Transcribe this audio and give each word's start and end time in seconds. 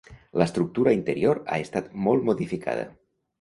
L'estructura 0.41 0.93
interior 0.97 1.41
ha 1.45 1.59
estat 1.67 1.93
molt 2.07 2.27
modificada. 2.31 2.89